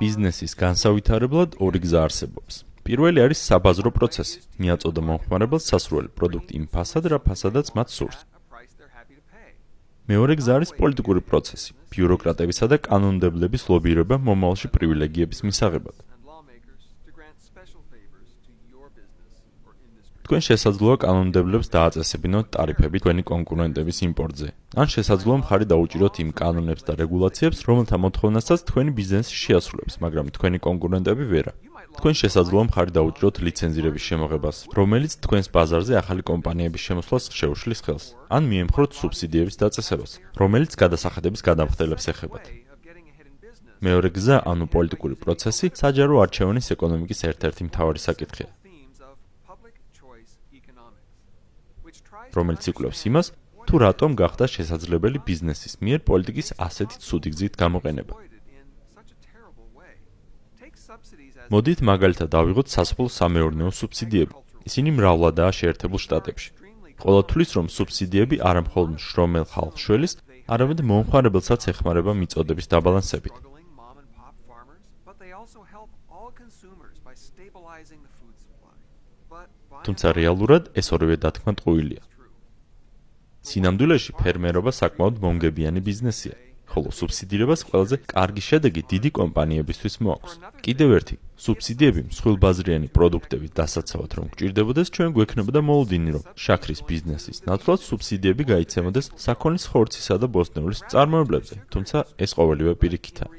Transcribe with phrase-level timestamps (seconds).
[0.00, 2.54] ბიზნესის განსავითარებლად ორი გზა არსებობს.
[2.86, 4.38] პირველი არის საბაზრო პროცესი.
[4.62, 8.18] მიაწოდა მომხმარებელს სასურველი პროდუქტი იმ ფასად, რა ფასადაც მათ სურს.
[10.10, 11.70] მეორე გზა არის პოლიტიკური პროცესი.
[11.92, 15.96] ბიუროკრატებისა და კანონმდებლების ლობირება მომავალში პრივილეგიების მისაღებად.
[20.32, 24.48] თქვენ შესაძლოა კანონმდებლებს დააწესებინოთ ტარიფები თქვენი კონკურენტების იმპორტზე.
[24.80, 30.58] ან შესაძლოა მხარი დაუჭიროთ იმ კანონებს და რეგულაციებს, რომელთა მოთხოვნასაც თქვენი ბიზნესი შეასრულებს, მაგრამ თქვენი
[30.68, 31.52] კონკურენტები ვერა.
[32.00, 38.42] თქვენ შესაძლოა მხარი დაუჭიროთ ლიცენზირების შემოღებას, რომელიც თქვენს ბაზარზე ახალი კომპანიების შემოსვლას შეუშლის ხელს, ან
[38.48, 42.44] მიემხროთ სუბსიდიების დაწესებას, რომელიც გადასახადების გადამხდელებს ეხებათ.
[43.84, 48.61] მეორე გზა, ანუ პოლიტიკური პროცესი, საჯარო არჩევანის ეკონომიკის ერთ-ერთი მთავარი საკითხია.
[52.36, 53.26] რომელიც იკვლევს იმას,
[53.66, 58.14] თუ რატომ გახდა შესაძლებელი ბიზნესის მიერ პოლიტიკის ასეთი ცუდი გზით გამოყენება.
[61.52, 64.34] მოდით მაგალითად დავიღოთ სასოფლო სამეურნეო სუბსიდიები.
[64.68, 66.50] ისინი მრავლადაა შეერთებულ შტატებში.
[67.02, 70.12] ყოველ თვლის რომ სუბსიდიები არა მხოლოდ შრომელ ხალხს შველის,
[70.54, 73.34] არამედ მომხმარებელსაც ეხმარება მიწოდების დაბალანსებით.
[79.86, 82.02] თუმცა რეალურად ეს ორივე დათქმა ტყუილია.
[83.42, 86.34] სინამდვილეში ფერმერობა საკმაოდ მომგებიანი ბიზნესია,
[86.72, 90.32] ხოლო სუბსიდირებას ყველაზე კარგი შედეგი დიდი კომპანიებისთვის მოაქვს.
[90.64, 97.80] კიდევ ერთი, სუბსიდიები მსხვილბაზრიანი პროდუქტების დასაცავად რომ გჭირდებოდეს, ჩვენ გვექნებოდა მოლოდინი, რომ შაქრის ბიზნესის ნაცვლად
[97.88, 103.32] სუბსიდიები გაიცემოდეს საქონლის ხორცისა და ბოსტნეულის წარმოებლებზე, თუმცა ეს ყოველივე პირიქითაა.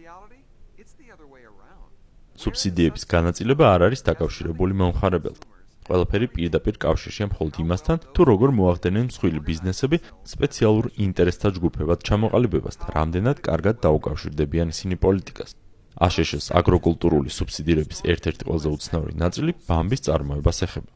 [2.44, 5.50] სუბსიდიების განაწილება არ არის დაკავშირებული მომხარებელთან.
[5.88, 9.98] ყველაფერი პირდაპირ კავშირშია მხოლოდ იმასთან, თუ როგორ მოახდენენ მსხვილი ბიზნესები
[10.34, 15.52] სპეციალურ ინტერესთა ჯგუფებად ჩამოყალიბებას და რამდენად კარგად დაუკავშირდებიან ისინი პოლიტიკას.
[15.94, 20.92] აშშ-ს აგროკულტურული სუბსიდირების ერთ-ერთი ყველაზე უცნაური ნაწილი ბამბის წარმოებას ეხება.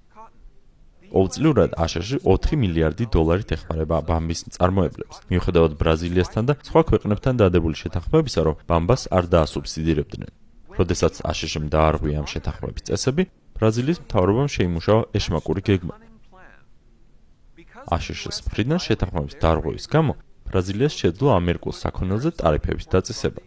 [1.07, 5.15] ყოველწლიურად აშშ 4 მილიარდი დოლარით ეხმარება ბამბის წარმოებლებს.
[5.31, 10.31] მიუხედავად ბრაზილიასთან და სხვა ქვეყნებთან დადებული შეთანხმებისა, რომ ბამბას არ დაასუბსიდირებდნენ.
[10.77, 13.23] როდესაც აშშ-მ დაარღვია ამ შეთანხმების წესები,
[13.57, 15.95] ბრაზილიის მთავრობამ შეიმუშავა ეშმაკური გეგმა.
[17.95, 20.13] აშშ-ს ფრიდან შეთანხმების დარღვევის გამო
[20.47, 23.41] ბრაზილიას შეძლო ამერიკულ საქონელზე ტარიფების დაწესება.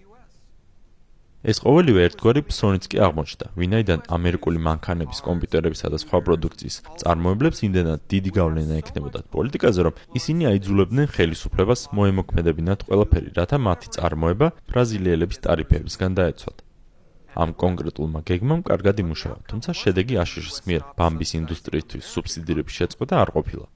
[1.40, 8.00] ეს ყოველივე ერთგვარი ფსონიც კი აღმოჩნდა, ვინაიდან ამერიკული მანქანების, კომპიუტერებისა და სხვა პროდუქციის წარმოებლებს იმდენად
[8.12, 16.12] დიდი გავლენა ექნებოდათ პოლიტიკაზე, რომ ისინი აიძულებდნენ ხელისუფლებას მოემოქმედებინათ ყველაფერი, რათა მათი წარმოება ბრაზილიელების ტარიფებისგან
[16.20, 16.56] დაეცვათ.
[17.36, 23.66] ამ კონკრეტულმა გეგმამ კარგად იმუშავა, თუმცა შედეგი აშშ-ის მიერ ბამბის ინდუსტრიისთვის სუბსიდირების შეწყვეტა არ ყოფილა.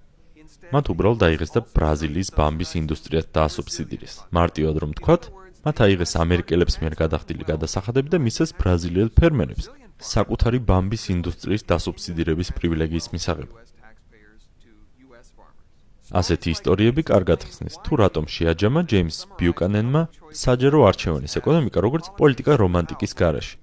[0.74, 4.14] მათ უბრალოდ აიღეს და ბრაზილიის ბამბის ინდუსტრიას დაასუბსიდირეს.
[4.34, 5.22] მარტივად რომ თქვათ,
[5.64, 9.66] მათ აიღეს ამერიკელებს მიერ გადახდილი გადასახადები და მისცეს ბრაზილიელ ფერმერებს
[10.04, 13.64] საკუთარი ბამბის ინდუსტრიის დასუბსიდირების პრივილეგიის მისაღებად.
[16.12, 20.02] ასეთი ისტორიები კარგად ხსნის, თუ რატომ შეაჯამა ჯეიმს ბიუკანენმა
[20.36, 23.56] საჯარო არჩევანის ეკონომიკა როგორც პოლიტიკა რომანტიკის გარეშე.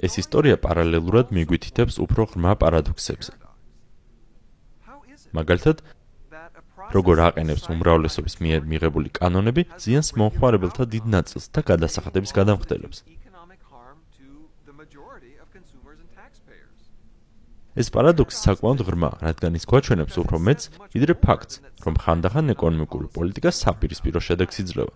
[0.00, 3.32] ეს ისტორია პარალელურად მიგვითითებს უფრო ღრმა პარადოქსებზე.
[5.38, 5.76] მაგალითად,
[6.90, 12.98] როგორ აყენებს უმრავლესობის მიერ მიღებული კანონები ზიანს მომხმარებელთა დიდ ნაწილს და გადასახადების გადამხდელებს.
[17.78, 20.60] ეს პარადოქსი საკმაოდ ღრმა, რადგან ის გვაჩვენებს უფრო მეც,
[20.94, 21.54] ვიდრე ფაქტს,
[21.86, 24.94] რომ ხანდახან ეკონომიკური პოლიტიკა საპირისპირო შედეგს იძლევა.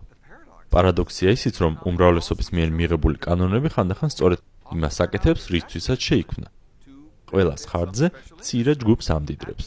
[0.75, 4.41] პარადოქსია ისიც, რომ უმრავლესობის მიერ მიღებული კანონები ხანდახან სწორედ
[4.75, 6.49] იმას აკეთებს, რისთვისაც შეიქმნა.
[7.31, 8.07] ყველას ხარჯზე
[8.43, 9.65] ცირე ჯგუფს ამდიდრებს.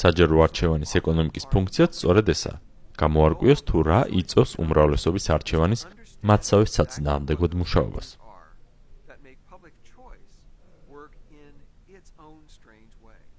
[0.00, 2.56] საჯარო არჩევანის ეკონომიკის ფუნქციაც სწორედ ესაა.
[3.00, 5.82] გამოარკვიოს თუ რა იწოს უმრავლესობის არჩევანის
[6.28, 8.06] მათსავე საწინააღმდეგოდ მუშაობას.
[11.46, 13.35] in its own strange way.